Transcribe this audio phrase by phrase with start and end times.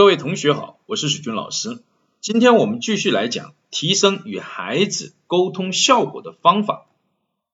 [0.00, 1.78] 各位同学好，我是水军老师。
[2.22, 6.86] 今天我们继续来讲提升与孩子沟通效果的方法。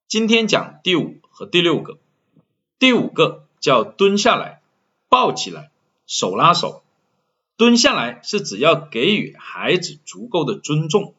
[0.07, 1.99] 今天讲第五和第六个。
[2.79, 4.63] 第五个叫蹲下来，
[5.09, 5.73] 抱起来，
[6.07, 6.85] 手拉手。
[7.57, 11.15] 蹲下来是只要给予孩子足够的尊重。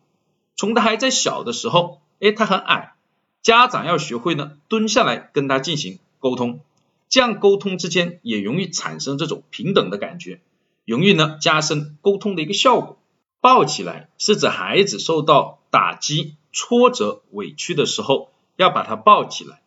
[0.56, 2.94] 从他还在小的时候，哎，他很矮，
[3.42, 6.62] 家长要学会呢蹲下来跟他进行沟通，
[7.10, 10.40] 这样沟通之间也容易产生这种平等的感觉。
[10.88, 12.98] 容易呢加深沟通的一个效果。
[13.40, 19.62] 抱起来是指孩子受到打击、挫折、委屈的时候，要把他抱起来，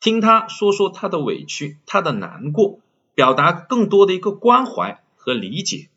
[0.00, 2.78] 听他说说他的委屈、他的难过，
[3.14, 5.90] 表达更多的一个关怀和理解。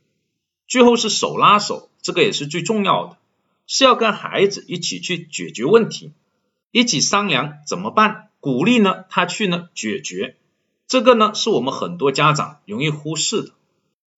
[0.67, 3.17] 最后是手拉手，这个也是最重要的，
[3.67, 6.12] 是要跟孩子一起去解决问题，
[6.72, 10.36] 一起商量怎么办，鼓励呢他去呢解决。
[10.88, 13.52] 这个呢是我们很多家长容易忽视的。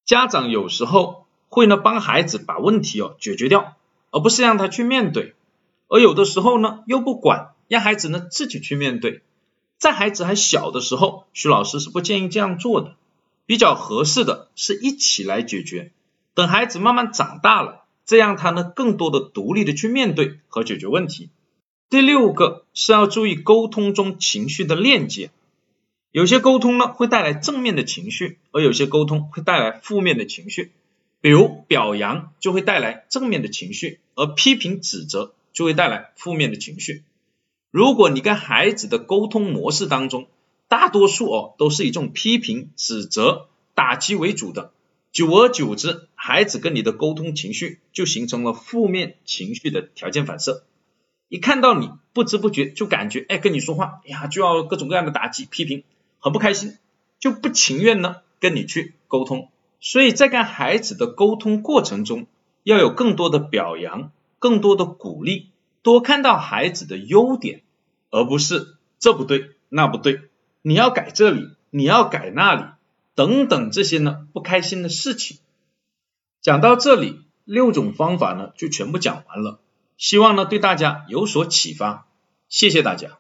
[0.06, 3.76] 家长有时候会呢帮孩子把问题哦解决掉，
[4.12, 5.34] 而不是让他去面对，
[5.88, 9.22] 而有的时候呢又不管，让孩子呢自己去面对。
[9.78, 12.96] 在孩子还小的时候，徐老师是不建议这样做的，
[13.48, 15.92] 比较合适的是一起来解决。
[16.36, 21.30] 等孩子慢慢长大了，这样他呢更多的独立的去面对和解决问题。
[21.90, 25.32] 第六个是要注意沟通中情绪的链接。
[26.16, 30.72] 有些沟通呢会带来正面的情绪，而有些沟通会带来负面的情绪。
[31.20, 37.04] 比如表扬就会带来正面的情绪，而批评指责就会带来负面的情绪。
[37.70, 40.30] 如果你跟孩子的沟通模式当中，
[40.70, 44.72] 大多数哦都是以这种批评、指责、打击为主的，
[45.12, 50.64] 久而久之，孩子跟你的沟通情绪就形成了负面情绪的条件反射。
[51.28, 55.84] 一看到你，不知不觉就感觉，哎，跟你说话，哎呀，就要各种各样的打击、批评。
[56.26, 56.80] 很不开心，
[57.20, 62.26] 就不情愿呢跟你去沟通，所以在跟孩子的沟通过程中，
[62.64, 64.10] 要有更多的表扬，
[64.40, 65.52] 更多的鼓励，
[65.84, 67.62] 多看到孩子的优点，
[68.10, 70.22] 而不是这不对那不对，
[70.64, 72.64] 你要改这里，你要改那里，
[73.14, 75.38] 等等这些呢不开心的事情。
[76.42, 79.60] 讲到这里，六种方法呢就全部讲完了，
[80.00, 82.08] 希望呢对大家有所启发，
[82.50, 83.20] 谢谢大家。